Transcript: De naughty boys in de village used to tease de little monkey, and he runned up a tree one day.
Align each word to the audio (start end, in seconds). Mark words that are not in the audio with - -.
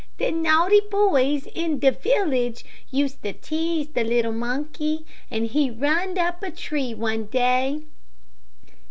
De 0.17 0.31
naughty 0.31 0.81
boys 0.89 1.45
in 1.53 1.77
de 1.77 1.91
village 1.91 2.65
used 2.89 3.21
to 3.21 3.33
tease 3.33 3.85
de 3.89 4.03
little 4.03 4.31
monkey, 4.31 5.05
and 5.29 5.45
he 5.49 5.69
runned 5.69 6.17
up 6.17 6.41
a 6.41 6.49
tree 6.49 6.91
one 6.91 7.25
day. 7.27 7.83